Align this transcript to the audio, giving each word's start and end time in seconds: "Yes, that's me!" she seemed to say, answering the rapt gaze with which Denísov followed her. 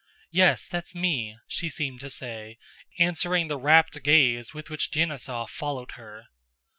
"Yes, 0.31 0.67
that's 0.67 0.95
me!" 0.95 1.37
she 1.47 1.69
seemed 1.69 1.99
to 1.99 2.09
say, 2.09 2.57
answering 2.97 3.49
the 3.49 3.59
rapt 3.59 4.01
gaze 4.01 4.51
with 4.51 4.67
which 4.71 4.89
Denísov 4.89 5.49
followed 5.49 5.91
her. 5.91 6.25